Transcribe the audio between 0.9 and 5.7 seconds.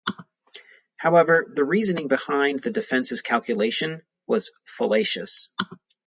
However, the reasoning behind the defense's calculation was fallacious.